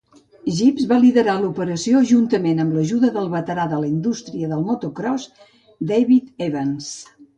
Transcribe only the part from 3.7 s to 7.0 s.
de la indústria del motocròs David Evans.